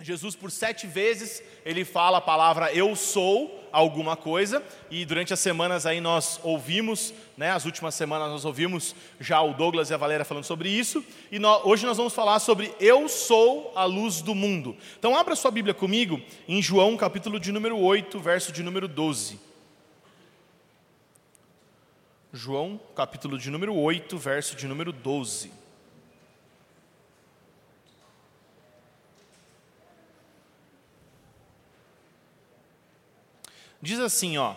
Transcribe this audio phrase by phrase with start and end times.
[0.00, 5.40] Jesus, por sete vezes, ele fala a palavra eu sou alguma coisa, e durante as
[5.40, 9.96] semanas aí nós ouvimos, né, as últimas semanas nós ouvimos já o Douglas e a
[9.96, 14.22] Valéria falando sobre isso, e nós, hoje nós vamos falar sobre eu sou a luz
[14.22, 14.76] do mundo.
[14.96, 19.40] Então abra sua Bíblia comigo em João capítulo de número 8, verso de número 12.
[22.32, 25.57] João capítulo de número 8, verso de número 12.
[33.80, 34.54] Diz assim, ó: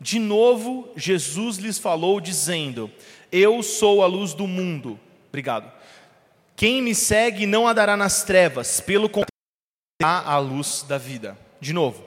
[0.00, 2.90] De novo Jesus lhes falou dizendo:
[3.30, 4.98] Eu sou a luz do mundo.
[5.28, 5.70] Obrigado.
[6.56, 9.28] Quem me segue não andará nas trevas, pelo contrário,
[10.02, 11.38] a luz da vida.
[11.60, 12.04] De novo.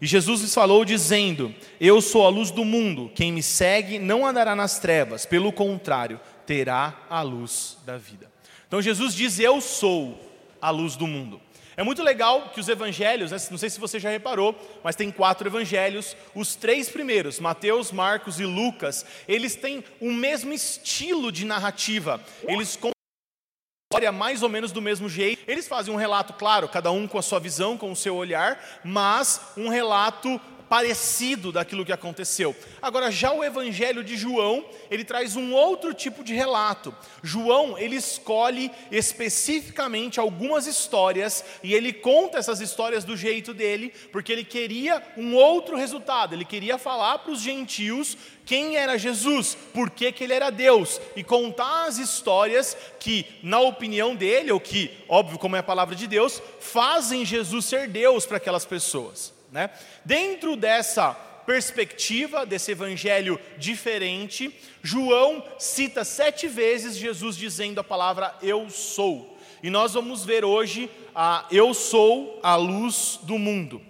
[0.00, 3.10] E Jesus lhes falou dizendo: Eu sou a luz do mundo.
[3.14, 8.28] Quem me segue não andará nas trevas, pelo contrário, terá a luz da vida.
[8.66, 10.18] Então Jesus diz: Eu sou
[10.60, 11.40] a luz do mundo.
[11.76, 15.10] É muito legal que os evangelhos, né, não sei se você já reparou, mas tem
[15.10, 16.16] quatro evangelhos.
[16.34, 22.20] Os três primeiros, Mateus, Marcos e Lucas, eles têm o mesmo estilo de narrativa.
[22.46, 25.42] Eles contam a história mais ou menos do mesmo jeito.
[25.48, 28.62] Eles fazem um relato, claro, cada um com a sua visão, com o seu olhar,
[28.84, 30.40] mas um relato
[30.72, 32.56] parecido daquilo que aconteceu.
[32.80, 36.96] Agora, já o Evangelho de João, ele traz um outro tipo de relato.
[37.22, 44.32] João, ele escolhe especificamente algumas histórias e ele conta essas histórias do jeito dele, porque
[44.32, 46.34] ele queria um outro resultado.
[46.34, 50.98] Ele queria falar para os gentios quem era Jesus, por que, que ele era Deus,
[51.14, 55.94] e contar as histórias que, na opinião dele, ou que, óbvio, como é a palavra
[55.94, 59.31] de Deus, fazem Jesus ser Deus para aquelas pessoas.
[59.52, 59.68] Né?
[60.02, 64.50] Dentro dessa perspectiva, desse evangelho diferente,
[64.82, 69.38] João cita sete vezes Jesus dizendo a palavra eu sou.
[69.62, 73.82] E nós vamos ver hoje a eu sou a luz do mundo.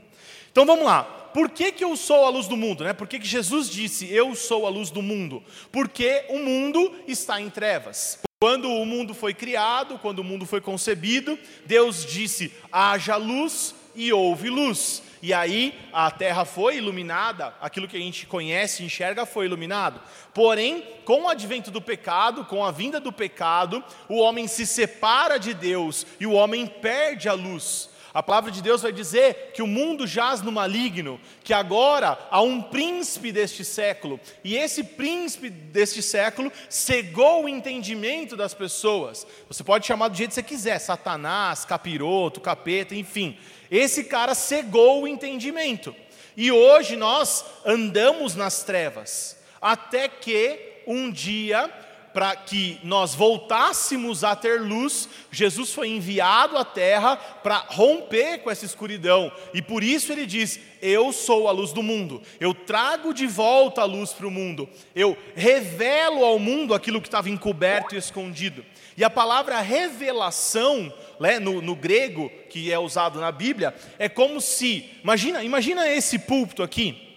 [0.51, 1.05] Então vamos lá.
[1.33, 2.85] Por que, que eu sou a luz do mundo?
[2.85, 2.93] Né?
[2.93, 5.43] Por que, que Jesus disse eu sou a luz do mundo?
[5.71, 8.19] Porque o mundo está em trevas.
[8.39, 14.13] Quando o mundo foi criado, quando o mundo foi concebido, Deus disse: haja luz e
[14.13, 15.03] houve luz.
[15.23, 20.01] E aí a terra foi iluminada, aquilo que a gente conhece enxerga foi iluminado.
[20.35, 25.39] Porém, com o advento do pecado, com a vinda do pecado, o homem se separa
[25.39, 27.89] de Deus e o homem perde a luz.
[28.15, 32.43] A palavra de Deus vai dizer que o mundo jaz no maligno, que agora há
[32.43, 39.27] um príncipe deste século, e esse príncipe deste século cegou o entendimento das pessoas.
[39.49, 43.39] Você pode chamar do jeito que você quiser, Satanás, capiroto, capeta, enfim.
[43.73, 45.97] Esse cara cegou o entendimento.
[46.37, 51.73] E hoje nós andamos nas trevas, até que um dia,
[52.13, 58.51] para que nós voltássemos a ter luz, Jesus foi enviado à terra para romper com
[58.51, 59.33] essa escuridão.
[59.55, 62.23] E por isso ele diz: Eu sou a luz do mundo.
[62.39, 64.69] Eu trago de volta a luz para o mundo.
[64.95, 68.65] Eu revelo ao mundo aquilo que estava encoberto e escondido.
[68.97, 74.41] E a palavra revelação, né, no, no, grego, que é usado na Bíblia, é como
[74.41, 77.09] se, imagina, imagina esse púlpito aqui,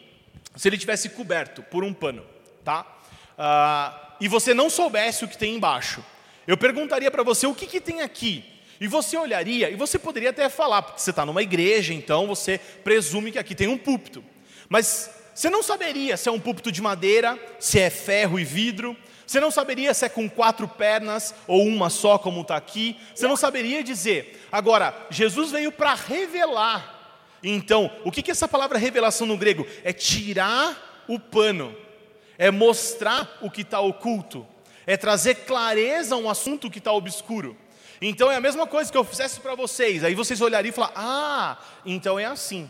[0.56, 2.24] se ele tivesse coberto por um pano,
[2.64, 2.86] tá?
[3.38, 6.04] Ah, e você não soubesse o que tem embaixo.
[6.48, 8.44] Eu perguntaria para você o que, que tem aqui.
[8.80, 12.60] E você olharia, e você poderia até falar, porque você está numa igreja, então você
[12.84, 14.24] presume que aqui tem um púlpito.
[14.68, 18.96] Mas você não saberia se é um púlpito de madeira, se é ferro e vidro,
[19.26, 22.98] você não saberia se é com quatro pernas ou uma só, como está aqui.
[23.14, 24.48] Você não saberia dizer.
[24.52, 26.94] Agora, Jesus veio para revelar.
[27.42, 29.66] Então, o que, que essa palavra revelação no grego?
[29.84, 31.76] É tirar o pano,
[32.38, 34.46] é mostrar o que está oculto,
[34.86, 37.58] é trazer clareza a um assunto que está obscuro.
[38.02, 40.92] Então é a mesma coisa que eu fizesse para vocês, aí vocês olhariam e falar:
[40.96, 42.70] Ah, então é assim.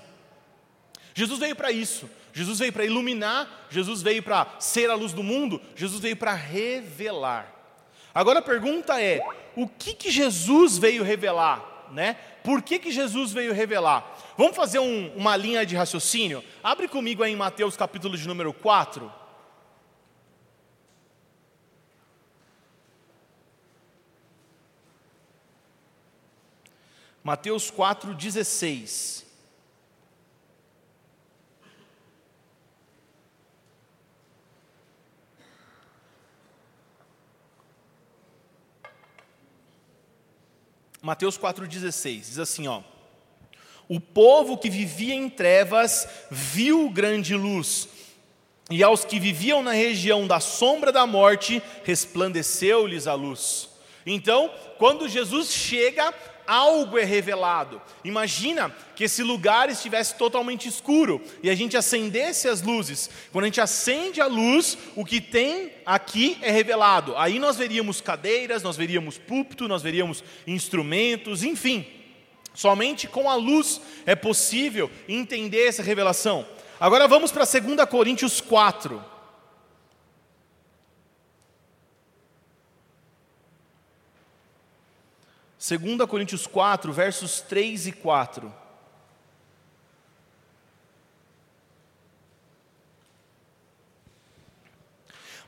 [1.13, 2.09] Jesus veio para isso.
[2.33, 6.33] Jesus veio para iluminar, Jesus veio para ser a luz do mundo, Jesus veio para
[6.33, 7.49] revelar.
[8.13, 9.21] Agora a pergunta é:
[9.55, 11.87] o que, que Jesus veio revelar?
[11.91, 12.17] Né?
[12.43, 14.17] Por que, que Jesus veio revelar?
[14.37, 16.43] Vamos fazer um, uma linha de raciocínio?
[16.61, 19.11] Abre comigo aí em Mateus capítulo de número 4.
[27.25, 29.23] Mateus 4,16.
[41.01, 42.83] Mateus 4,16, diz assim: ó,
[43.89, 47.89] O povo que vivia em trevas viu grande luz,
[48.69, 53.69] e aos que viviam na região da sombra da morte resplandeceu-lhes a luz.
[54.05, 56.13] Então, quando Jesus chega,
[56.47, 57.81] algo é revelado.
[58.03, 63.09] Imagina que esse lugar estivesse totalmente escuro e a gente acendesse as luzes.
[63.31, 67.15] Quando a gente acende a luz, o que tem aqui é revelado.
[67.17, 71.85] Aí nós veríamos cadeiras, nós veríamos púlpito, nós veríamos instrumentos, enfim.
[72.53, 76.45] Somente com a luz é possível entender essa revelação.
[76.79, 79.14] Agora vamos para 2 Coríntios 4.
[85.67, 88.53] 2 Coríntios 4, versos 3 e 4.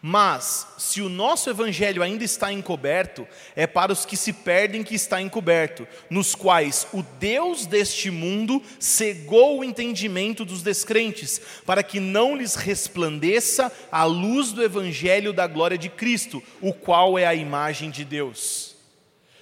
[0.02, 4.96] Mas, se o nosso evangelho ainda está encoberto, é para os que se perdem que
[4.96, 12.00] está encoberto, nos quais o Deus deste mundo cegou o entendimento dos descrentes, para que
[12.00, 17.36] não lhes resplandeça a luz do evangelho da glória de Cristo, o qual é a
[17.36, 18.67] imagem de Deus.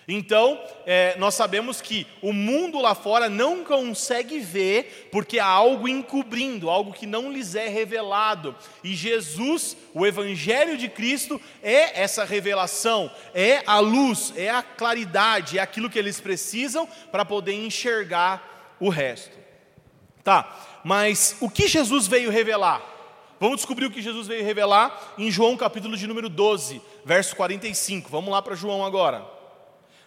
[0.08, 5.88] Então, é, nós sabemos que o mundo lá fora não consegue ver, porque há algo
[5.88, 8.56] encobrindo, algo que não lhes é revelado.
[8.84, 15.58] E Jesus, o Evangelho de Cristo, é essa revelação, é a luz, é a claridade,
[15.58, 19.36] é aquilo que eles precisam para poder enxergar o resto.
[20.24, 22.94] Tá, mas o que Jesus veio revelar?
[23.40, 28.10] Vamos descobrir o que Jesus veio revelar em João capítulo de número 12, verso 45.
[28.10, 29.35] Vamos lá para João agora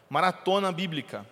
[0.09, 1.27] maratona bíblica.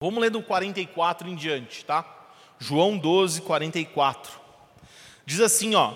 [0.00, 2.04] Vamos ler do 44 em diante, tá?
[2.58, 4.40] João 12, 44.
[5.26, 5.92] Diz assim, ó: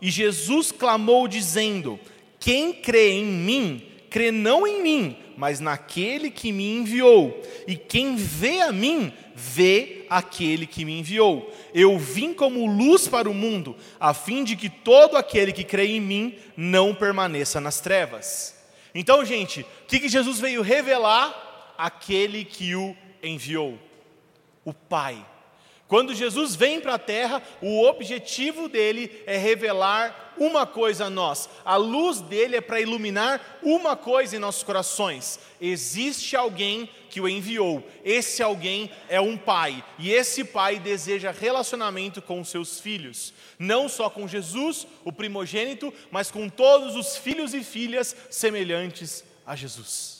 [0.00, 1.98] E Jesus clamou, dizendo:
[2.38, 7.42] Quem crê em mim, crê não em mim, mas naquele que me enviou.
[7.66, 11.52] E quem vê a mim, vê aquele que me enviou.
[11.74, 15.88] Eu vim como luz para o mundo, a fim de que todo aquele que crê
[15.88, 18.56] em mim não permaneça nas trevas.
[18.94, 21.74] Então, gente, o que, que Jesus veio revelar?
[21.76, 23.78] Aquele que o enviou,
[24.64, 25.22] o Pai.
[25.88, 31.48] Quando Jesus vem para a terra, o objetivo dele é revelar uma coisa a nós.
[31.64, 35.38] A luz dele é para iluminar uma coisa em nossos corações.
[35.60, 37.86] Existe alguém que o enviou.
[38.04, 44.10] Esse alguém é um pai, e esse pai deseja relacionamento com seus filhos, não só
[44.10, 50.15] com Jesus, o primogênito, mas com todos os filhos e filhas semelhantes a Jesus.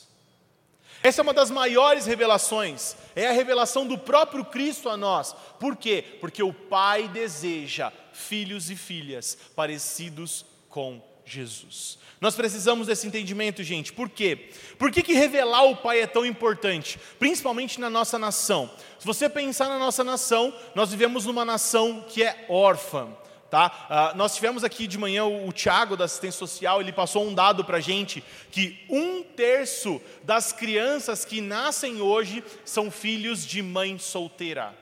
[1.03, 5.35] Essa é uma das maiores revelações, é a revelação do próprio Cristo a nós.
[5.59, 6.03] Por quê?
[6.19, 11.99] Porque o Pai deseja filhos e filhas parecidos com Jesus.
[12.19, 13.93] Nós precisamos desse entendimento, gente.
[13.93, 14.49] Por quê?
[14.79, 16.99] Por que, que revelar o Pai é tão importante?
[17.19, 18.71] Principalmente na nossa nação.
[18.97, 23.09] Se você pensar na nossa nação, nós vivemos numa nação que é órfã.
[23.49, 24.13] Tá?
[24.13, 27.33] Uh, nós tivemos aqui de manhã o, o Tiago da assistência social, ele passou um
[27.33, 28.21] dado para a gente
[28.51, 34.75] que um terço das crianças que nascem hoje são filhos de mãe solteira.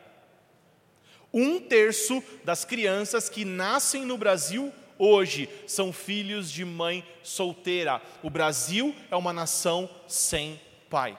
[1.32, 8.02] Um terço das crianças que nascem no Brasil hoje são filhos de mãe solteira.
[8.24, 10.60] O Brasil é uma nação sem
[10.90, 11.18] pai.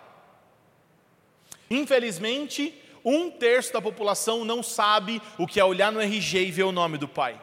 [1.71, 2.75] Infelizmente,
[3.07, 6.73] um terço da população não sabe o que é olhar no RG e ver o
[6.73, 7.41] nome do pai.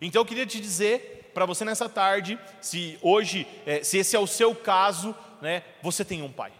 [0.00, 4.18] Então eu queria te dizer para você nessa tarde, se hoje, é, se esse é
[4.18, 6.52] o seu caso, né, você tem um pai.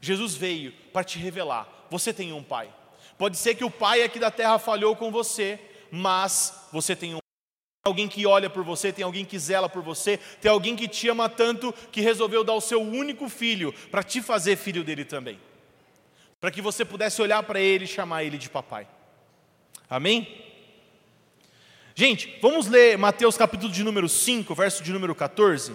[0.00, 2.68] Jesus veio para te revelar, você tem um pai.
[3.16, 5.60] Pode ser que o pai aqui da terra falhou com você,
[5.92, 7.18] mas você tem um
[7.84, 11.08] alguém que olha por você, tem alguém que zela por você, tem alguém que te
[11.08, 15.38] ama tanto que resolveu dar o seu único filho para te fazer filho dele também
[16.42, 18.88] para que você pudesse olhar para ele e chamar ele de papai.
[19.88, 20.44] Amém?
[21.94, 25.72] Gente, vamos ler Mateus capítulo de número 5, verso de número 14.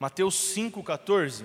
[0.00, 1.44] Mateus 5, 14.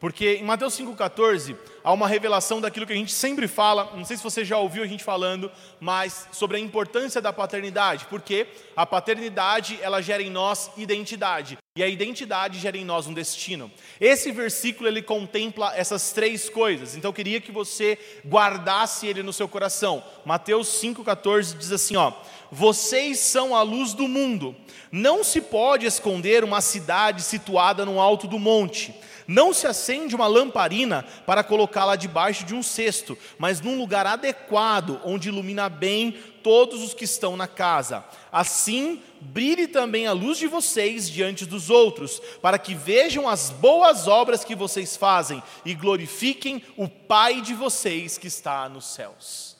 [0.00, 1.54] Porque em Mateus 5,14
[1.84, 4.82] há uma revelação daquilo que a gente sempre fala, não sei se você já ouviu
[4.82, 10.30] a gente falando, mas sobre a importância da paternidade, porque a paternidade ela gera em
[10.30, 11.58] nós identidade.
[11.76, 13.70] E a identidade gera em nós um destino.
[14.00, 19.34] Esse versículo ele contempla essas três coisas, então eu queria que você guardasse ele no
[19.34, 20.02] seu coração.
[20.24, 22.12] Mateus 5,14 diz assim: ó,
[22.50, 24.56] vocês são a luz do mundo,
[24.90, 28.94] não se pode esconder uma cidade situada no alto do monte
[29.30, 35.00] Não se acende uma lamparina para colocá-la debaixo de um cesto, mas num lugar adequado,
[35.04, 36.10] onde ilumina bem
[36.42, 38.04] todos os que estão na casa.
[38.32, 44.08] Assim, brilhe também a luz de vocês diante dos outros, para que vejam as boas
[44.08, 49.56] obras que vocês fazem e glorifiquem o Pai de vocês que está nos céus.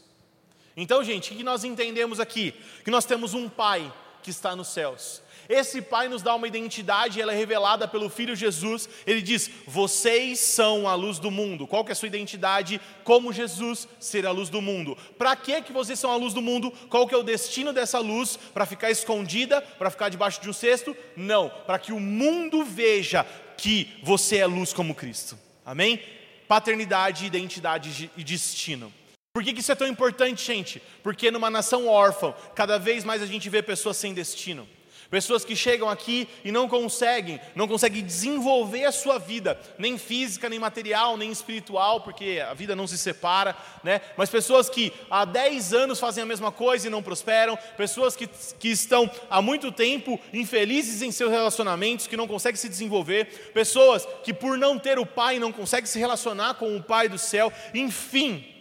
[0.77, 2.57] Então, gente, o que nós entendemos aqui?
[2.85, 5.23] Que nós temos um Pai que está nos céus.
[5.51, 8.89] Esse Pai nos dá uma identidade, ela é revelada pelo Filho Jesus.
[9.05, 11.67] Ele diz: Vocês são a luz do mundo.
[11.67, 12.81] Qual que é a sua identidade?
[13.03, 14.97] Como Jesus ser a luz do mundo.
[15.19, 16.71] Para que que vocês são a luz do mundo?
[16.89, 18.37] Qual que é o destino dessa luz?
[18.55, 19.61] Para ficar escondida?
[19.61, 20.97] Para ficar debaixo de um cesto?
[21.17, 23.27] Não, para que o mundo veja
[23.57, 25.37] que você é luz como Cristo.
[25.67, 26.01] Amém?
[26.47, 28.93] Paternidade, identidade e destino.
[29.33, 30.81] Por que, que isso é tão importante, gente?
[31.03, 34.69] Porque numa nação órfã, cada vez mais a gente vê pessoas sem destino.
[35.11, 40.49] Pessoas que chegam aqui e não conseguem, não conseguem desenvolver a sua vida, nem física,
[40.49, 44.01] nem material, nem espiritual, porque a vida não se separa, né?
[44.17, 48.29] Mas pessoas que há 10 anos fazem a mesma coisa e não prosperam, pessoas que,
[48.61, 54.07] que estão há muito tempo infelizes em seus relacionamentos, que não conseguem se desenvolver, pessoas
[54.23, 57.53] que por não ter o pai não conseguem se relacionar com o pai do céu,
[57.75, 58.60] enfim,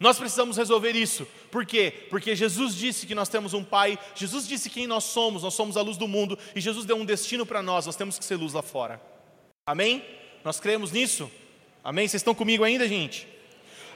[0.00, 1.26] nós precisamos resolver isso.
[1.50, 1.92] Por quê?
[2.08, 5.76] Porque Jesus disse que nós temos um Pai, Jesus disse quem nós somos, nós somos
[5.76, 8.36] a luz do mundo, e Jesus deu um destino para nós, nós temos que ser
[8.36, 9.00] luz lá fora.
[9.66, 10.04] Amém?
[10.44, 11.30] Nós cremos nisso?
[11.82, 12.06] Amém?
[12.06, 13.26] Vocês estão comigo ainda, gente?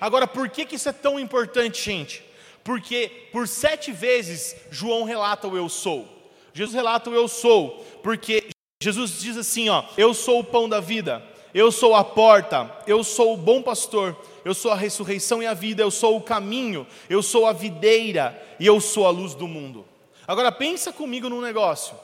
[0.01, 2.23] Agora, por que, que isso é tão importante, gente?
[2.65, 6.09] Porque por sete vezes João relata o eu sou.
[6.53, 8.49] Jesus relata o eu sou, porque
[8.83, 13.03] Jesus diz assim: ó, eu sou o pão da vida, eu sou a porta, eu
[13.05, 16.87] sou o bom pastor eu sou a ressurreição e a vida, eu sou o caminho,
[17.09, 19.87] eu sou a videira e eu sou a luz do mundo.
[20.27, 21.95] Agora pensa comigo num negócio.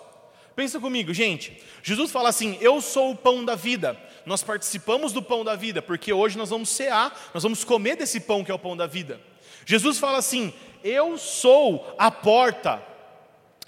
[0.55, 1.61] Pensa comigo, gente.
[1.83, 3.97] Jesus fala assim: Eu sou o pão da vida.
[4.27, 8.21] Nós participamos do pão da vida, porque hoje nós vamos cear, nós vamos comer desse
[8.21, 9.21] pão que é o pão da vida.
[9.65, 10.53] Jesus fala assim:
[10.83, 12.83] Eu sou a porta.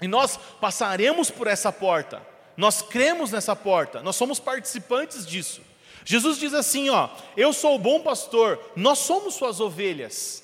[0.01, 2.21] E nós passaremos por essa porta.
[2.57, 5.61] Nós cremos nessa porta, nós somos participantes disso.
[6.05, 10.43] Jesus diz assim: ó, eu sou o bom pastor, nós somos suas ovelhas,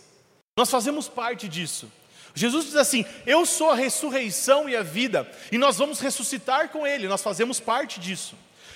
[0.55, 1.91] nós fazemos parte disso.
[2.33, 6.85] Jesus diz assim: eu sou a ressurreição e a vida, e nós vamos ressuscitar com
[6.85, 8.35] Ele, nós fazemos parte disso.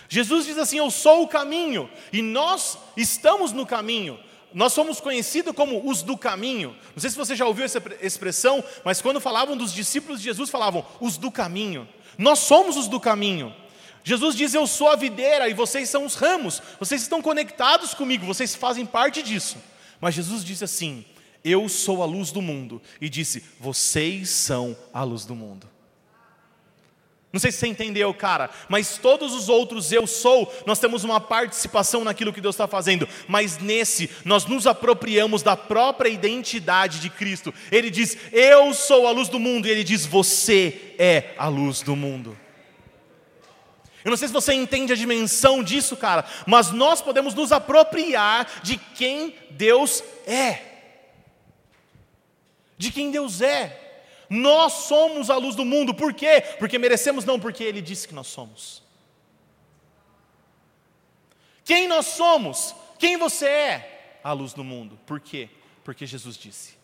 [0.09, 4.19] Jesus diz assim: eu sou o caminho, e nós estamos no caminho.
[4.53, 6.75] Nós somos conhecidos como os do caminho.
[6.93, 10.49] Não sei se você já ouviu essa expressão, mas quando falavam dos discípulos de Jesus,
[10.49, 11.87] falavam os do caminho.
[12.17, 13.55] Nós somos os do caminho.
[14.03, 18.25] Jesus diz: Eu sou a videira e vocês são os ramos, vocês estão conectados comigo,
[18.25, 19.57] vocês fazem parte disso.
[19.99, 21.05] Mas Jesus disse assim:
[21.43, 25.69] Eu sou a luz do mundo, e disse: Vocês são a luz do mundo.
[27.31, 31.17] Não sei se você entendeu, cara, mas todos os outros eu sou, nós temos uma
[31.17, 37.09] participação naquilo que Deus está fazendo, mas nesse nós nos apropriamos da própria identidade de
[37.09, 37.53] Cristo.
[37.71, 41.81] Ele diz: Eu sou a luz do mundo, e ele diz: Você é a luz
[41.81, 42.37] do mundo.
[44.03, 48.61] Eu não sei se você entende a dimensão disso, cara, mas nós podemos nos apropriar
[48.63, 50.61] de quem Deus é.
[52.77, 53.77] De quem Deus é.
[54.29, 56.41] Nós somos a luz do mundo, por quê?
[56.57, 58.81] Porque merecemos, não porque Ele disse que nós somos.
[61.63, 62.73] Quem nós somos?
[62.97, 64.19] Quem você é?
[64.23, 64.99] A luz do mundo.
[65.05, 65.49] Por quê?
[65.83, 66.80] Porque Jesus disse.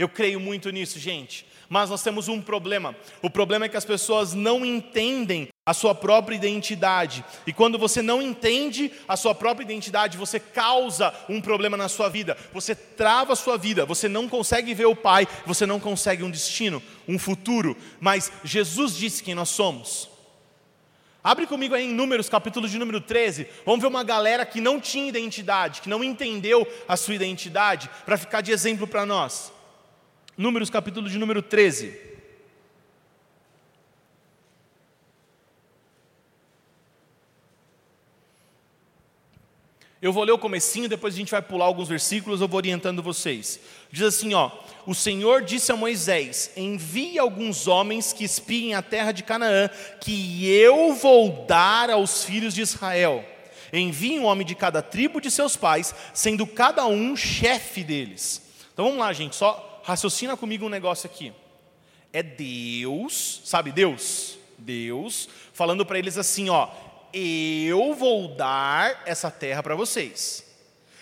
[0.00, 2.96] Eu creio muito nisso, gente mas nós temos um problema.
[3.22, 7.24] O problema é que as pessoas não entendem a sua própria identidade.
[7.46, 12.08] E quando você não entende a sua própria identidade, você causa um problema na sua
[12.08, 12.36] vida.
[12.52, 16.30] Você trava a sua vida, você não consegue ver o Pai, você não consegue um
[16.30, 17.76] destino, um futuro.
[18.00, 20.10] Mas Jesus disse quem nós somos.
[21.22, 23.46] Abre comigo aí em Números, capítulo de número 13.
[23.64, 28.18] Vamos ver uma galera que não tinha identidade, que não entendeu a sua identidade, para
[28.18, 29.52] ficar de exemplo para nós.
[30.40, 32.00] Números capítulo de número 13.
[40.00, 43.02] Eu vou ler o comecinho, depois a gente vai pular alguns versículos, eu vou orientando
[43.02, 43.60] vocês.
[43.92, 44.50] Diz assim, ó:
[44.86, 49.68] O Senhor disse a Moisés: Envie alguns homens que espiem a terra de Canaã,
[50.00, 53.22] que eu vou dar aos filhos de Israel.
[53.70, 58.40] Envie um homem de cada tribo de seus pais, sendo cada um chefe deles.
[58.72, 61.32] Então vamos lá, gente, só raciocina comigo um negócio aqui.
[62.12, 64.38] É Deus, sabe Deus?
[64.58, 66.68] Deus falando para eles assim, ó,
[67.12, 70.44] eu vou dar essa terra para vocês.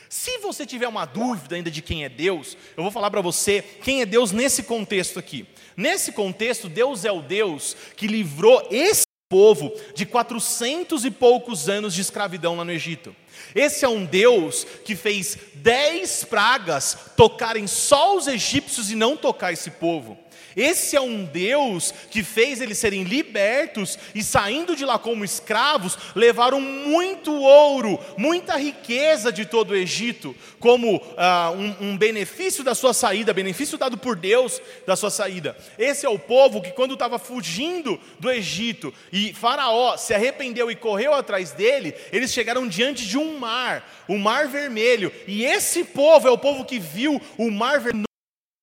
[0.09, 3.63] Se você tiver uma dúvida ainda de quem é Deus, eu vou falar para você
[3.63, 5.47] quem é Deus nesse contexto aqui.
[5.77, 11.93] Nesse contexto, Deus é o Deus que livrou esse povo de quatrocentos e poucos anos
[11.93, 13.15] de escravidão lá no Egito.
[13.55, 19.53] Esse é um Deus que fez dez pragas tocarem só os egípcios e não tocar
[19.53, 20.19] esse povo.
[20.57, 25.97] Esse é um Deus que fez eles serem libertos e saindo de lá como escravos,
[26.15, 32.75] levaram muito ouro, muita riqueza de todo o Egito, como ah, um, um benefício da
[32.75, 35.57] sua saída, benefício dado por Deus da sua saída.
[35.79, 40.77] Esse é o povo que, quando estava fugindo do Egito e Faraó se arrependeu e
[40.77, 46.27] correu atrás dele, eles chegaram diante de um mar, o Mar Vermelho, e esse povo
[46.27, 48.08] é o povo que viu o Mar Vermelho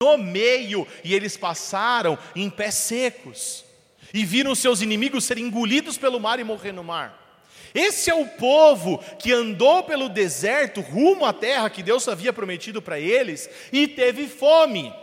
[0.03, 3.63] no meio, e eles passaram em pés secos,
[4.13, 7.21] e viram seus inimigos serem engolidos pelo mar e morrer no mar.
[7.73, 12.81] Esse é o povo que andou pelo deserto rumo à terra que Deus havia prometido
[12.81, 14.93] para eles e teve fome.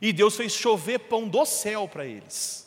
[0.00, 2.66] E Deus fez chover pão do céu para eles.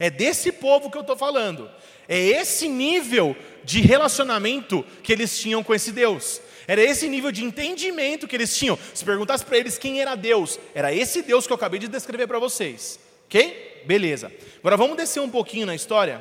[0.00, 1.70] É desse povo que eu estou falando.
[2.08, 6.40] É esse nível de relacionamento que eles tinham com esse Deus.
[6.68, 8.78] Era esse nível de entendimento que eles tinham.
[8.92, 12.26] Se perguntasse para eles quem era Deus, era esse Deus que eu acabei de descrever
[12.26, 13.00] para vocês.
[13.24, 13.82] Ok?
[13.86, 14.30] Beleza.
[14.58, 16.20] Agora vamos descer um pouquinho na história.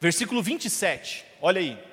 [0.00, 1.88] Versículo 27, olha aí.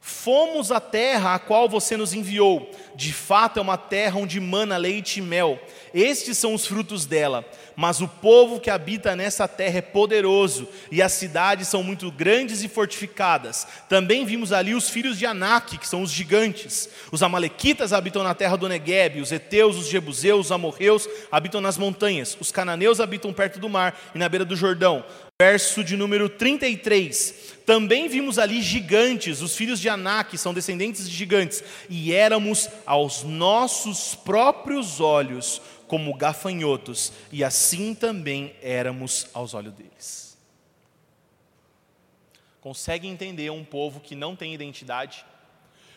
[0.00, 2.70] Fomos à terra a qual você nos enviou.
[2.94, 5.60] De fato, é uma terra onde mana leite e mel.
[5.92, 7.44] Estes são os frutos dela.
[7.80, 12.62] Mas o povo que habita nessa terra é poderoso, e as cidades são muito grandes
[12.62, 13.66] e fortificadas.
[13.88, 16.90] Também vimos ali os filhos de Anak, que são os gigantes.
[17.10, 21.78] Os amalequitas habitam na terra do Negueb, os heteus, os jebuseus, os amorreus habitam nas
[21.78, 22.36] montanhas.
[22.38, 25.02] Os cananeus habitam perto do mar e na beira do Jordão.
[25.40, 27.60] Verso de número 33.
[27.64, 33.22] Também vimos ali gigantes, os filhos de Anak, são descendentes de gigantes, e éramos aos
[33.22, 40.38] nossos próprios olhos como gafanhotos, e assim também éramos aos olhos deles.
[42.60, 45.24] Consegue entender um povo que não tem identidade?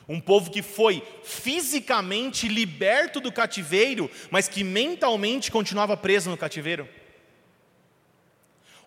[0.10, 6.90] Um povo que foi fisicamente liberto do cativeiro, mas que mentalmente continuava preso no cativeiro?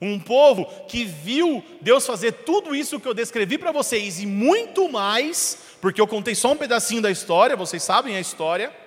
[0.01, 4.89] Um povo que viu Deus fazer tudo isso que eu descrevi para vocês e muito
[4.89, 8.86] mais, porque eu contei só um pedacinho da história, vocês sabem a história.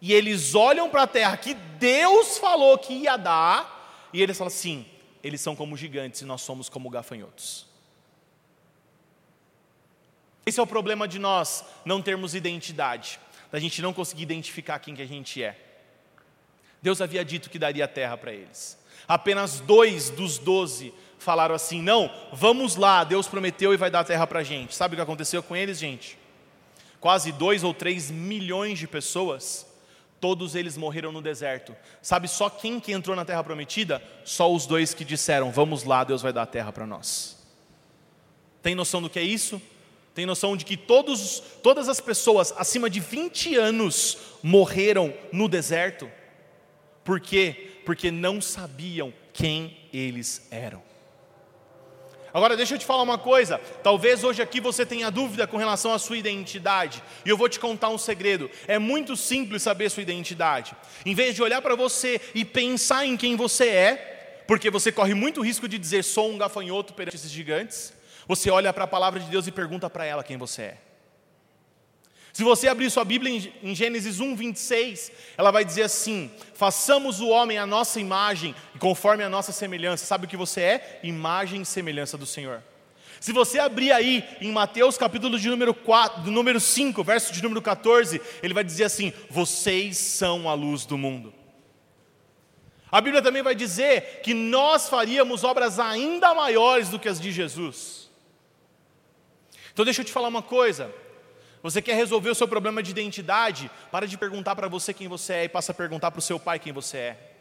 [0.00, 4.48] E eles olham para a terra que Deus falou que ia dar, e eles falam
[4.52, 4.86] assim:
[5.22, 7.66] eles são como gigantes e nós somos como gafanhotos.
[10.46, 13.20] Esse é o problema de nós não termos identidade,
[13.52, 15.56] da gente não conseguir identificar quem que a gente é.
[16.80, 18.78] Deus havia dito que daria a terra para eles.
[19.06, 24.04] Apenas dois dos doze falaram assim: não, vamos lá, Deus prometeu e vai dar a
[24.04, 24.74] terra para a gente.
[24.74, 26.18] Sabe o que aconteceu com eles, gente?
[27.00, 29.66] Quase dois ou três milhões de pessoas,
[30.20, 31.74] todos eles morreram no deserto.
[32.02, 34.02] Sabe só quem que entrou na terra prometida?
[34.24, 37.38] Só os dois que disseram: vamos lá, Deus vai dar a terra para nós.
[38.62, 39.60] Tem noção do que é isso?
[40.14, 46.10] Tem noção de que todos, todas as pessoas acima de 20 anos morreram no deserto?
[47.04, 47.80] Por quê?
[47.86, 50.87] Porque não sabiam quem eles eram.
[52.38, 53.60] Agora deixa eu te falar uma coisa.
[53.82, 57.02] Talvez hoje aqui você tenha dúvida com relação à sua identidade.
[57.24, 58.48] E eu vou te contar um segredo.
[58.68, 60.72] É muito simples saber sua identidade.
[61.04, 65.14] Em vez de olhar para você e pensar em quem você é, porque você corre
[65.14, 67.92] muito risco de dizer sou um gafanhoto perante esses gigantes,
[68.28, 70.87] você olha para a palavra de Deus e pergunta para ela quem você é.
[72.38, 77.26] Se você abrir sua Bíblia em Gênesis 1, 26, ela vai dizer assim: façamos o
[77.26, 80.06] homem a nossa imagem, conforme a nossa semelhança.
[80.06, 81.00] Sabe o que você é?
[81.02, 82.62] Imagem e semelhança do Senhor.
[83.18, 87.42] Se você abrir aí em Mateus capítulo de número, 4, do número 5, verso de
[87.42, 91.34] número 14, ele vai dizer assim: vocês são a luz do mundo.
[92.88, 97.32] A Bíblia também vai dizer que nós faríamos obras ainda maiores do que as de
[97.32, 98.08] Jesus.
[99.72, 100.88] Então deixa eu te falar uma coisa.
[101.62, 103.70] Você quer resolver o seu problema de identidade?
[103.90, 106.38] Para de perguntar para você quem você é e passa a perguntar para o seu
[106.38, 107.32] pai quem você é.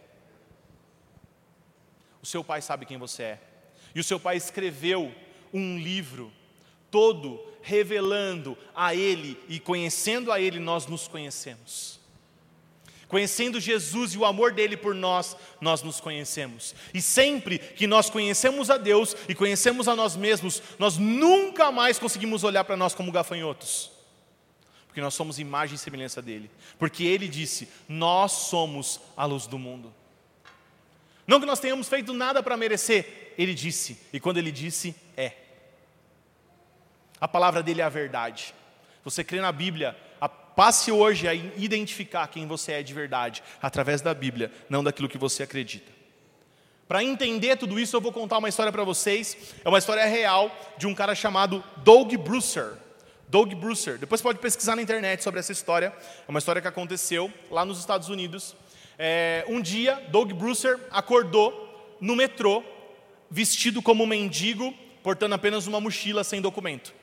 [2.22, 3.40] O seu pai sabe quem você é.
[3.94, 5.14] E o seu pai escreveu
[5.54, 6.32] um livro
[6.90, 12.00] todo revelando a ele e conhecendo a ele nós nos conhecemos.
[13.08, 16.76] Conhecendo Jesus e o amor dele por nós, nós nos conhecemos.
[16.94, 22.00] E sempre que nós conhecemos a Deus e conhecemos a nós mesmos, nós nunca mais
[22.00, 23.97] conseguimos olhar para nós como gafanhotos
[24.98, 26.50] porque nós somos imagem e semelhança dele.
[26.80, 29.94] Porque ele disse: Nós somos a luz do mundo.
[31.28, 35.34] Não que nós tenhamos feito nada para merecer, ele disse, e quando ele disse, é.
[37.22, 38.56] A palavra dele é a verdade.
[39.04, 39.96] Você crê na Bíblia,
[40.56, 45.16] Passe hoje a identificar quem você é de verdade, através da Bíblia, não daquilo que
[45.20, 45.92] você acredita.
[46.88, 49.54] Para entender tudo isso, eu vou contar uma história para vocês.
[49.64, 52.87] É uma história real de um cara chamado Doug Brewster.
[53.28, 53.98] Doug Brewster.
[53.98, 55.94] Depois pode pesquisar na internet sobre essa história.
[56.28, 58.56] É uma história que aconteceu lá nos Estados Unidos.
[58.98, 62.64] É, um dia, Doug Brewster acordou no metrô,
[63.30, 66.94] vestido como um mendigo, portando apenas uma mochila sem documento.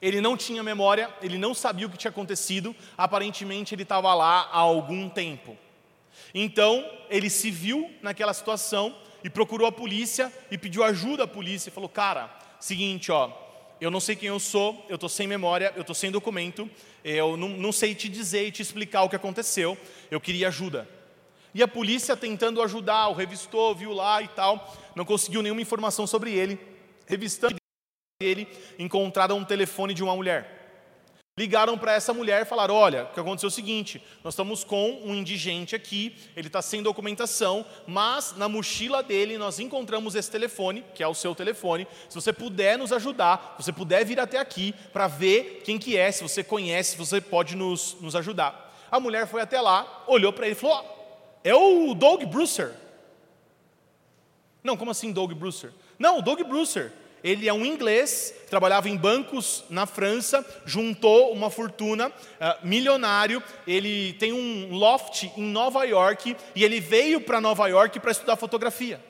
[0.00, 4.48] Ele não tinha memória, ele não sabia o que tinha acontecido, aparentemente ele estava lá
[4.52, 5.58] há algum tempo.
[6.32, 11.68] Então, ele se viu naquela situação e procurou a polícia e pediu ajuda à polícia
[11.68, 13.32] e falou: Cara, seguinte, ó,
[13.80, 16.68] eu não sei quem eu sou, eu estou sem memória, eu estou sem documento,
[17.04, 19.78] eu não, não sei te dizer e te explicar o que aconteceu,
[20.10, 20.88] eu queria ajuda.
[21.54, 26.06] E a polícia tentando ajudar, o revistou, viu lá e tal, não conseguiu nenhuma informação
[26.06, 26.58] sobre ele.
[27.06, 27.56] Revistando
[28.20, 30.57] ele encontraram um telefone de uma mulher.
[31.38, 34.64] Ligaram para essa mulher e falaram: Olha, o que aconteceu é o seguinte: nós estamos
[34.64, 40.28] com um indigente aqui, ele está sem documentação, mas na mochila dele nós encontramos esse
[40.28, 41.86] telefone, que é o seu telefone.
[42.08, 45.96] Se você puder nos ajudar, se você puder vir até aqui para ver quem que
[45.96, 48.76] é, se você conhece, se você pode nos, nos ajudar.
[48.90, 52.74] A mulher foi até lá, olhou para ele e falou: oh, É o Doug Brewster.
[54.64, 55.72] Não, como assim Doug Brewster?
[56.00, 56.92] Não, o Doug Brewster.
[57.22, 63.42] Ele é um inglês, trabalhava em bancos na França, juntou uma fortuna, uh, milionário.
[63.66, 68.36] Ele tem um loft em Nova York e ele veio para Nova York para estudar
[68.36, 69.04] fotografia.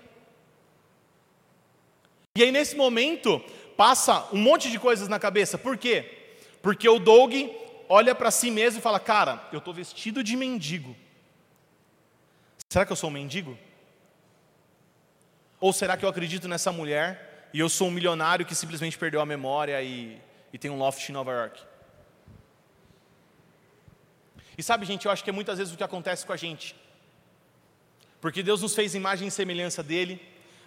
[2.34, 3.42] E aí, nesse momento,
[3.76, 5.58] passa um monte de coisas na cabeça.
[5.58, 6.18] Por quê?
[6.62, 7.34] Porque o Doug
[7.88, 10.96] olha para si mesmo e fala: Cara, eu estou vestido de mendigo.
[12.68, 13.58] Será que eu sou um mendigo?
[15.60, 17.27] Ou será que eu acredito nessa mulher
[17.58, 20.16] e eu sou um milionário que simplesmente perdeu a memória e,
[20.52, 21.60] e tem um loft em Nova York.
[24.56, 26.76] E sabe, gente, eu acho que é muitas vezes o que acontece com a gente.
[28.20, 30.22] Porque Deus nos fez imagem e semelhança dele,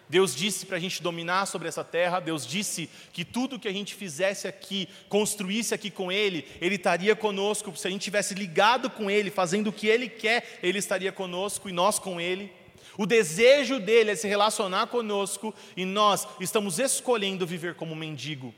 [0.09, 3.73] Deus disse para a gente dominar sobre essa terra, Deus disse que tudo que a
[3.73, 7.73] gente fizesse aqui, construísse aqui com Ele, Ele estaria conosco.
[7.73, 11.69] Se a gente tivesse ligado com Ele, fazendo o que Ele quer, Ele estaria conosco
[11.69, 12.51] e nós com Ele.
[12.97, 18.53] O desejo dele é se relacionar conosco e nós estamos escolhendo viver como mendigo,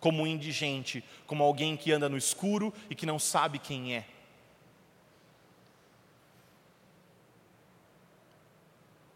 [0.00, 4.04] como indigente, como alguém que anda no escuro e que não sabe quem é.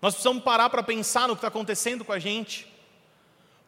[0.01, 2.73] Nós precisamos parar para pensar no que está acontecendo com a gente.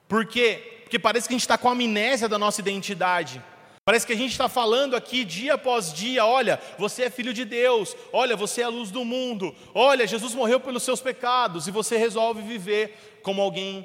[0.06, 0.82] Por quê?
[0.84, 3.42] Porque parece que a gente está com amnésia da nossa identidade.
[3.90, 7.44] Parece que a gente está falando aqui dia após dia: olha, você é filho de
[7.44, 11.72] Deus, olha, você é a luz do mundo, olha, Jesus morreu pelos seus pecados, e
[11.72, 13.84] você resolve viver como alguém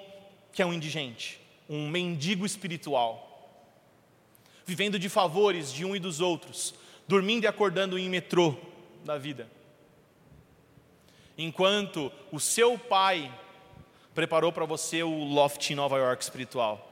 [0.53, 3.49] que é um indigente, um mendigo espiritual,
[4.63, 6.75] vivendo de favores de um e dos outros,
[7.07, 8.55] dormindo e acordando em metrô
[9.03, 9.49] da vida.
[11.35, 13.33] Enquanto o seu pai
[14.13, 16.91] preparou para você o loft em Nova York espiritual.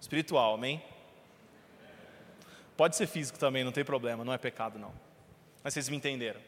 [0.00, 0.80] Espiritual, amém?
[2.76, 4.92] Pode ser físico também, não tem problema, não é pecado não.
[5.62, 6.40] Mas vocês me entenderam.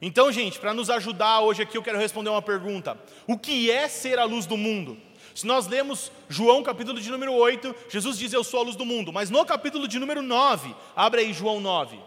[0.00, 3.88] Então, gente, para nos ajudar hoje aqui, eu quero responder uma pergunta: O que é
[3.88, 4.96] ser a luz do mundo?
[5.34, 8.84] Se nós lemos João capítulo de número 8, Jesus diz: Eu sou a luz do
[8.84, 9.12] mundo.
[9.12, 11.98] Mas no capítulo de número 9, abre aí João 9.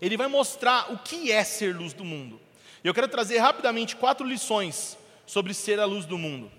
[0.00, 2.40] Ele vai mostrar o que é ser luz do mundo.
[2.82, 6.50] E eu quero trazer rapidamente quatro lições sobre ser a luz do mundo.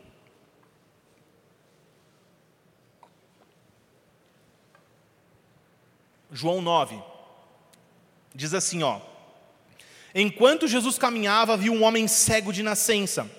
[6.32, 7.02] João 9.
[8.34, 9.00] Diz assim, ó:
[10.14, 13.30] Enquanto Jesus caminhava, viu um homem cego de nascença.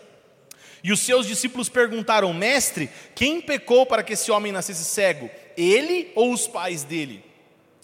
[0.83, 5.31] E os seus discípulos perguntaram: Mestre, quem pecou para que esse homem nascesse cego?
[5.57, 7.25] Ele ou os pais dele?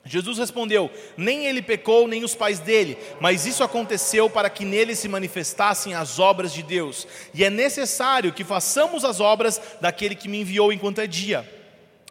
[0.05, 4.95] Jesus respondeu: Nem ele pecou, nem os pais dele, mas isso aconteceu para que nele
[4.95, 7.07] se manifestassem as obras de Deus.
[7.35, 11.56] E é necessário que façamos as obras daquele que me enviou enquanto é dia.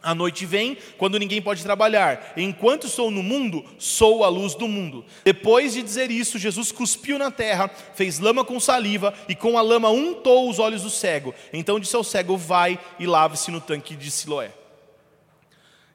[0.06, 2.32] A noite vem quando ninguém pode trabalhar.
[2.36, 5.04] Enquanto sou no mundo, sou a luz do mundo.
[5.24, 9.62] Depois de dizer isso, Jesus cuspiu na terra, fez lama com saliva e com a
[9.62, 11.34] lama untou os olhos do cego.
[11.52, 14.52] Então disse ao cego: Vai e lave-se no tanque de Siloé.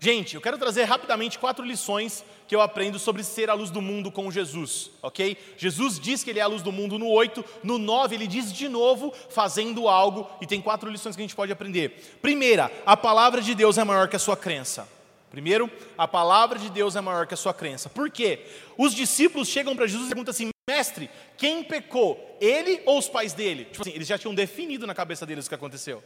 [0.04, 3.84] Gente, eu quero trazer rapidamente quatro lições que eu aprendo sobre ser a luz do
[3.84, 5.38] mundo com Jesus, ok?
[5.56, 8.52] Jesus diz que ele é a luz do mundo no 8, no 9 ele diz
[8.52, 12.18] de novo, fazendo algo, e tem quatro lições que a gente pode aprender.
[12.20, 14.90] Primeira, a palavra de Deus é maior que a sua crença.
[15.30, 17.88] Primeiro, a palavra de Deus é maior que a sua crença.
[17.88, 18.48] Por quê?
[18.80, 22.38] Os discípulos chegam para Jesus e perguntam assim: Mestre, quem pecou?
[22.42, 23.66] Ele ou os pais dele?
[23.66, 26.04] Tipo assim, eles já tinham definido na cabeça deles o que aconteceu.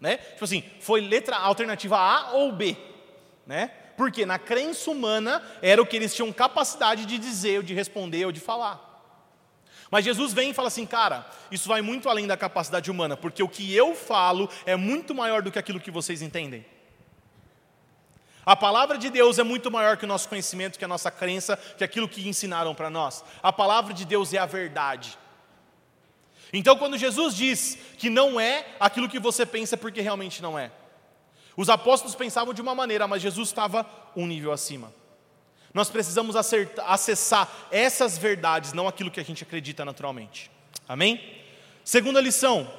[0.00, 0.18] Né?
[0.18, 2.76] Tipo assim, foi letra alternativa A ou B?
[3.46, 3.70] Né?
[3.96, 8.24] Porque na crença humana era o que eles tinham capacidade de dizer, ou de responder,
[8.24, 8.92] ou de falar.
[9.90, 13.42] Mas Jesus vem e fala assim, cara, isso vai muito além da capacidade humana, porque
[13.42, 16.66] o que eu falo é muito maior do que aquilo que vocês entendem.
[18.46, 21.56] A palavra de Deus é muito maior que o nosso conhecimento, que a nossa crença,
[21.78, 23.24] que aquilo que ensinaram para nós.
[23.42, 25.16] A palavra de Deus é a verdade.
[26.52, 30.58] Então, quando Jesus diz que não é aquilo que você pensa, é porque realmente não
[30.58, 30.70] é.
[31.56, 33.86] Os apóstolos pensavam de uma maneira, mas Jesus estava
[34.16, 34.92] um nível acima.
[35.72, 40.50] Nós precisamos acessar essas verdades, não aquilo que a gente acredita naturalmente.
[40.88, 41.20] Amém?
[41.84, 42.70] Segunda lição: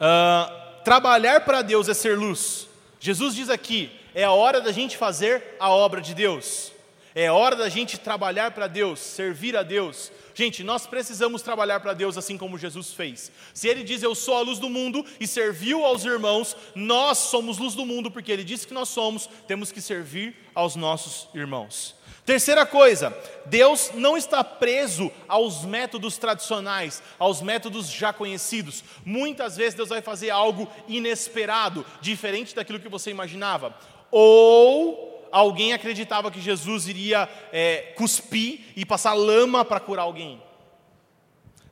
[0.00, 2.68] uh, trabalhar para Deus é ser luz.
[3.00, 6.72] Jesus diz aqui: é a hora da gente fazer a obra de Deus.
[7.18, 10.12] É hora da gente trabalhar para Deus, servir a Deus.
[10.34, 13.32] Gente, nós precisamos trabalhar para Deus assim como Jesus fez.
[13.54, 17.56] Se ele diz eu sou a luz do mundo e serviu aos irmãos, nós somos
[17.56, 21.96] luz do mundo porque ele disse que nós somos, temos que servir aos nossos irmãos.
[22.26, 28.84] Terceira coisa, Deus não está preso aos métodos tradicionais, aos métodos já conhecidos.
[29.06, 33.74] Muitas vezes Deus vai fazer algo inesperado, diferente daquilo que você imaginava.
[34.10, 40.42] Ou alguém acreditava que Jesus iria é, cuspir e passar lama para curar alguém.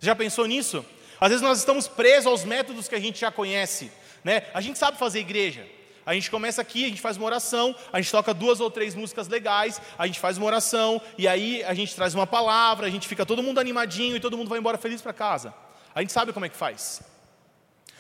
[0.01, 0.85] Já pensou nisso?
[1.21, 3.91] Às vezes nós estamos presos aos métodos que a gente já conhece.
[4.23, 4.43] Né?
[4.53, 5.67] A gente sabe fazer igreja.
[6.07, 8.95] A gente começa aqui, a gente faz uma oração, a gente toca duas ou três
[8.95, 12.91] músicas legais, a gente faz uma oração, e aí a gente traz uma palavra, a
[12.91, 15.55] gente fica todo mundo animadinho e todo mundo vai embora feliz para casa.
[15.95, 17.03] A gente sabe como é que faz.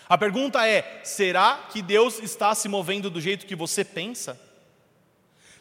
[0.06, 4.38] A pergunta é: será que Deus está se movendo do jeito que você pensa?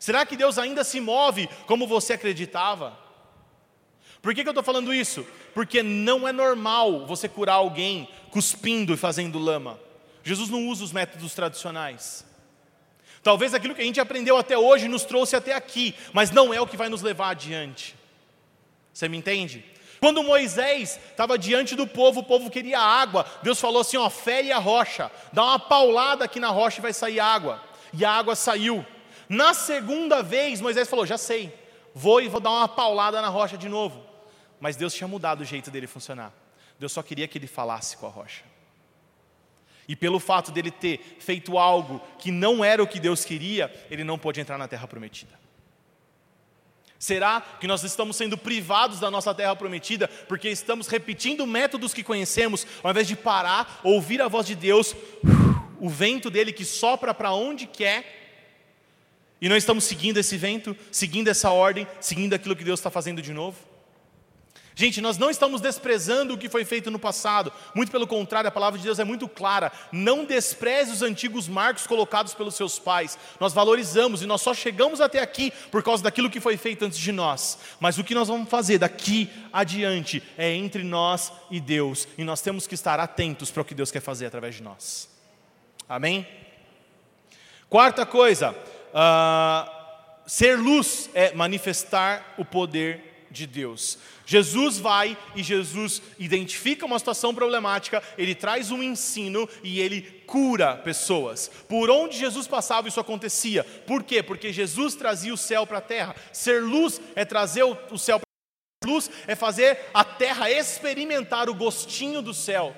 [0.03, 2.99] Será que Deus ainda se move como você acreditava?
[4.21, 5.25] Por que, que eu estou falando isso?
[5.53, 9.79] Porque não é normal você curar alguém cuspindo e fazendo lama.
[10.21, 12.25] Jesus não usa os métodos tradicionais.
[13.23, 16.59] Talvez aquilo que a gente aprendeu até hoje nos trouxe até aqui, mas não é
[16.59, 17.95] o que vai nos levar adiante.
[18.93, 19.63] Você me entende?
[20.01, 23.25] Quando Moisés estava diante do povo, o povo queria água.
[23.41, 26.91] Deus falou assim: ó, fere a rocha, dá uma paulada aqui na rocha e vai
[26.91, 27.63] sair água.
[27.93, 28.85] E a água saiu.
[29.27, 31.53] Na segunda vez, Moisés falou: Já sei,
[31.93, 34.03] vou e vou dar uma paulada na rocha de novo.
[34.59, 36.33] Mas Deus tinha mudado o jeito dele funcionar.
[36.79, 38.43] Deus só queria que ele falasse com a rocha.
[39.87, 44.03] E pelo fato dele ter feito algo que não era o que Deus queria, ele
[44.03, 45.37] não pôde entrar na terra prometida.
[46.97, 52.01] Será que nós estamos sendo privados da nossa terra prometida porque estamos repetindo métodos que
[52.01, 54.95] conhecemos, ao invés de parar, ouvir a voz de Deus,
[55.81, 58.22] o vento dele que sopra para onde quer
[59.43, 63.21] e não estamos seguindo esse vento, seguindo essa ordem, seguindo aquilo que Deus está fazendo
[63.21, 63.57] de novo?
[64.73, 68.51] Gente, nós não estamos desprezando o que foi feito no passado, muito pelo contrário, a
[68.51, 69.69] palavra de Deus é muito clara.
[69.91, 73.17] Não despreze os antigos marcos colocados pelos seus pais.
[73.37, 76.97] Nós valorizamos e nós só chegamos até aqui por causa daquilo que foi feito antes
[76.97, 77.59] de nós.
[77.81, 82.39] Mas o que nós vamos fazer daqui adiante é entre nós e Deus, e nós
[82.39, 85.09] temos que estar atentos para o que Deus quer fazer através de nós.
[85.89, 86.25] Amém?
[87.69, 88.55] Quarta coisa,
[88.93, 89.69] Uh,
[90.25, 93.97] ser luz é manifestar o poder de Deus.
[94.25, 100.77] Jesus vai e Jesus identifica uma situação problemática, ele traz um ensino e ele cura
[100.77, 101.49] pessoas.
[101.67, 103.63] Por onde Jesus passava, isso acontecia.
[103.63, 104.23] Por quê?
[104.23, 106.15] Porque Jesus trazia o céu para a terra.
[106.31, 108.93] Ser luz é trazer o céu para a terra.
[108.93, 112.75] Luz é fazer a terra experimentar o gostinho do céu.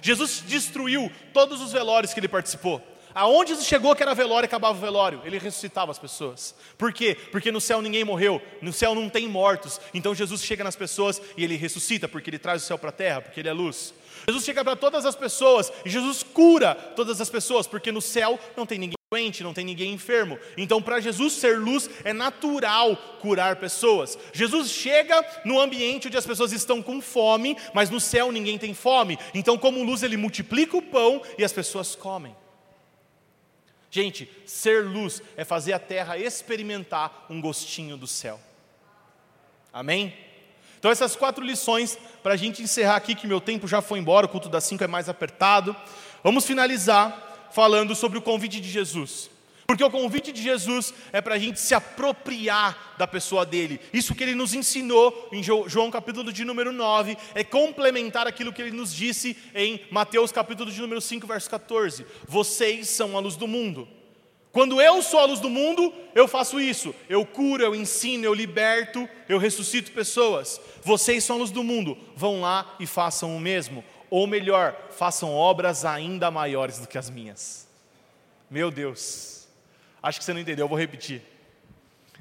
[0.00, 2.80] Jesus destruiu todos os velórios que ele participou.
[3.14, 5.20] Aonde chegou que era velório e acabava o velório?
[5.24, 6.54] Ele ressuscitava as pessoas.
[6.76, 7.16] Por quê?
[7.30, 9.80] Porque no céu ninguém morreu, no céu não tem mortos.
[9.92, 12.92] Então Jesus chega nas pessoas e ele ressuscita, porque ele traz o céu para a
[12.92, 13.94] terra, porque ele é luz.
[14.26, 18.38] Jesus chega para todas as pessoas e Jesus cura todas as pessoas, porque no céu
[18.56, 20.38] não tem ninguém doente, não tem ninguém enfermo.
[20.54, 24.18] Então, para Jesus ser luz, é natural curar pessoas.
[24.34, 28.74] Jesus chega no ambiente onde as pessoas estão com fome, mas no céu ninguém tem
[28.74, 29.18] fome.
[29.32, 32.36] Então, como luz, ele multiplica o pão e as pessoas comem.
[33.90, 38.38] Gente, ser luz é fazer a terra experimentar um gostinho do céu.
[39.72, 40.14] Amém?
[40.78, 44.26] Então, essas quatro lições, para a gente encerrar aqui, que meu tempo já foi embora,
[44.26, 45.74] o culto das cinco é mais apertado.
[46.22, 49.30] Vamos finalizar falando sobre o convite de Jesus.
[49.68, 53.78] Porque o convite de Jesus é para a gente se apropriar da pessoa dele.
[53.92, 58.62] Isso que ele nos ensinou em João capítulo de número 9 é complementar aquilo que
[58.62, 62.06] ele nos disse em Mateus capítulo de número 5, verso 14.
[62.26, 63.86] Vocês são a luz do mundo.
[64.52, 66.94] Quando eu sou a luz do mundo, eu faço isso.
[67.06, 70.58] Eu curo, eu ensino, eu liberto, eu ressuscito pessoas.
[70.82, 71.94] Vocês são a luz do mundo.
[72.16, 73.84] Vão lá e façam o mesmo.
[74.08, 77.68] Ou melhor, façam obras ainda maiores do que as minhas.
[78.50, 79.38] Meu Deus.
[80.02, 81.22] Acho que você não entendeu, eu vou repetir.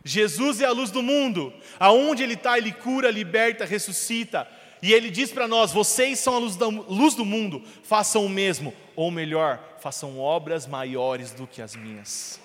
[0.03, 1.53] Jesus é a luz do mundo.
[1.79, 4.47] Aonde Ele está, Ele cura, liberta, ressuscita.
[4.81, 8.29] E Ele diz para nós: vocês são a luz, da, luz do mundo, façam o
[8.29, 12.39] mesmo, ou melhor, façam obras maiores do que as minhas.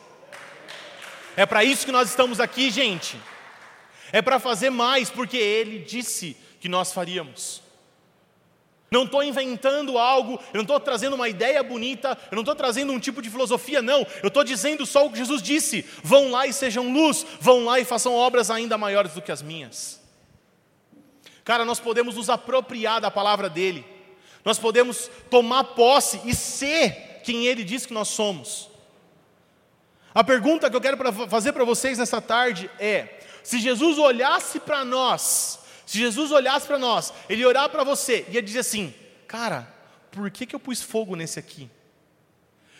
[1.36, 3.16] É para isso que nós estamos aqui, gente.
[4.12, 7.61] É para fazer mais, porque Ele disse que nós faríamos.
[8.92, 12.92] Não estou inventando algo, eu não estou trazendo uma ideia bonita, eu não estou trazendo
[12.92, 14.06] um tipo de filosofia, não.
[14.22, 17.80] Eu estou dizendo só o que Jesus disse: vão lá e sejam luz, vão lá
[17.80, 19.98] e façam obras ainda maiores do que as minhas.
[21.42, 23.82] Cara, nós podemos nos apropriar da palavra dele,
[24.44, 28.68] nós podemos tomar posse e ser quem ele diz que nós somos.
[30.14, 30.98] A pergunta que eu quero
[31.30, 35.61] fazer para vocês nessa tarde é: se Jesus olhasse para nós,
[35.92, 38.94] se Jesus olhasse para nós, ele olhar para você e ia dizer assim:
[39.28, 39.68] Cara,
[40.10, 41.68] por que, que eu pus fogo nesse aqui?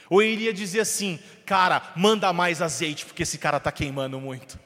[0.08, 4.58] Ou ele ia dizer assim: Cara, manda mais azeite, porque esse cara está queimando muito.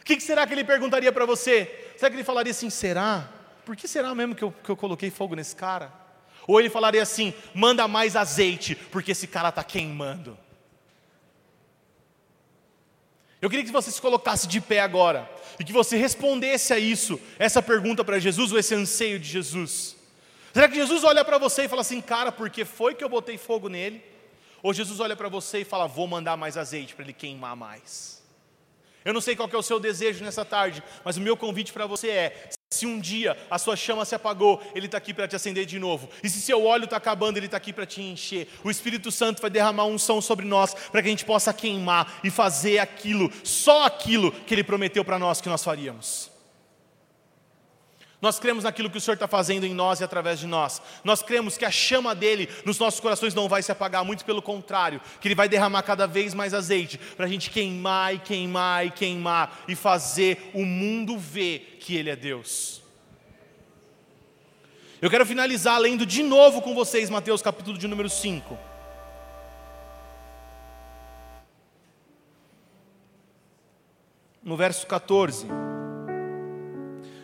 [0.00, 1.92] O que, que será que ele perguntaria para você?
[1.96, 3.30] Será que ele falaria assim: Será?
[3.64, 5.92] Por que será mesmo que eu, que eu coloquei fogo nesse cara?
[6.44, 10.36] Ou ele falaria assim: Manda mais azeite, porque esse cara está queimando.
[13.46, 17.20] Eu queria que você se colocasse de pé agora e que você respondesse a isso,
[17.38, 19.94] essa pergunta para Jesus ou esse anseio de Jesus.
[20.52, 23.38] Será que Jesus olha para você e fala assim, cara, porque foi que eu botei
[23.38, 24.02] fogo nele?
[24.64, 28.20] Ou Jesus olha para você e fala, vou mandar mais azeite para ele queimar mais?
[29.04, 31.86] Eu não sei qual é o seu desejo nessa tarde, mas o meu convite para
[31.86, 35.36] você é: se um dia a sua chama se apagou, Ele está aqui para te
[35.36, 36.08] acender de novo.
[36.22, 38.48] E se seu óleo está acabando, Ele está aqui para te encher.
[38.64, 42.20] O Espírito Santo vai derramar um som sobre nós, para que a gente possa queimar
[42.24, 46.35] e fazer aquilo, só aquilo que Ele prometeu para nós que nós faríamos.
[48.26, 50.82] Nós cremos naquilo que o Senhor está fazendo em nós e através de nós.
[51.04, 54.42] Nós cremos que a chama dele nos nossos corações não vai se apagar, muito pelo
[54.42, 58.84] contrário, que ele vai derramar cada vez mais azeite para a gente queimar e queimar
[58.84, 62.82] e queimar e fazer o mundo ver que ele é Deus.
[65.00, 68.58] Eu quero finalizar lendo de novo com vocês Mateus capítulo de número 5.
[74.42, 75.46] No verso 14,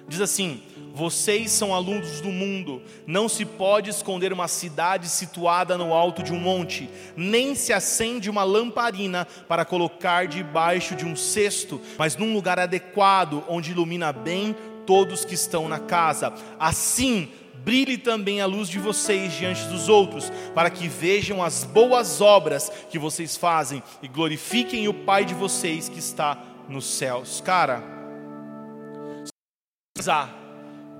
[0.06, 0.62] diz assim:
[0.94, 2.82] vocês são alunos do mundo.
[3.06, 8.28] Não se pode esconder uma cidade situada no alto de um monte, nem se acende
[8.28, 14.54] uma lamparina para colocar debaixo de um cesto, mas num lugar adequado, onde ilumina bem
[14.86, 16.32] todos que estão na casa.
[16.58, 17.30] Assim,
[17.64, 22.70] brilhe também a luz de vocês diante dos outros, para que vejam as boas obras
[22.90, 27.40] que vocês fazem e glorifiquem o Pai de vocês que está nos céus.
[27.40, 27.82] Cara,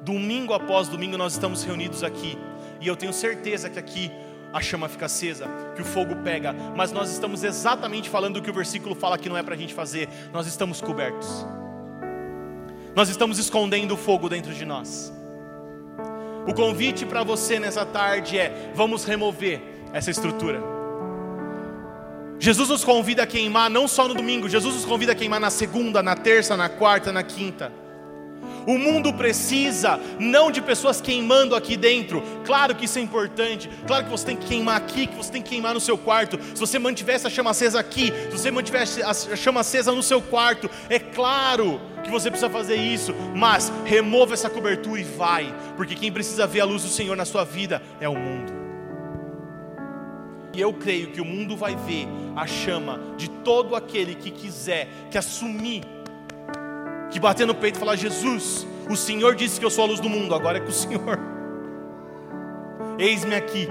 [0.03, 2.37] Domingo após domingo nós estamos reunidos aqui.
[2.81, 4.11] E eu tenho certeza que aqui
[4.53, 6.53] a chama fica acesa, que o fogo pega.
[6.77, 9.59] Mas nós estamos exatamente falando do que o versículo fala que não é para a
[9.59, 10.09] gente fazer.
[10.33, 11.47] Nós estamos cobertos.
[12.95, 15.13] Nós estamos escondendo o fogo dentro de nós.
[16.47, 19.63] O convite para você nessa tarde é: vamos remover
[19.93, 20.61] essa estrutura.
[22.41, 25.49] Jesus nos convida a queimar não só no domingo, Jesus nos convida a queimar na
[25.49, 27.73] segunda, na terça, na quarta, na quinta.
[28.67, 32.23] O mundo precisa não de pessoas queimando aqui dentro.
[32.45, 33.69] Claro que isso é importante.
[33.87, 36.39] Claro que você tem que queimar aqui, que você tem que queimar no seu quarto.
[36.55, 40.21] Se você mantiver essa chama acesa aqui, se você mantiver a chama acesa no seu
[40.21, 45.95] quarto, é claro que você precisa fazer isso, mas remova essa cobertura e vai, porque
[45.95, 48.53] quem precisa ver a luz do Senhor na sua vida é o mundo.
[50.55, 54.89] E eu creio que o mundo vai ver a chama de todo aquele que quiser,
[55.11, 55.83] que assumir
[57.13, 60.01] que bater no peito e falar: Jesus, o Senhor disse que eu sou a luz
[60.01, 61.19] do mundo, agora é com o Senhor.
[62.99, 63.69] Eis-me aqui.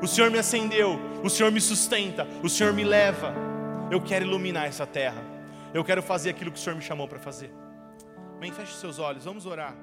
[0.00, 3.32] O Senhor me acendeu, o Senhor me sustenta, o Senhor me leva.
[3.90, 5.22] Eu quero iluminar essa terra.
[5.72, 7.52] Eu quero fazer aquilo que o Senhor me chamou para fazer.
[8.40, 9.74] Bem, feche seus olhos, vamos orar.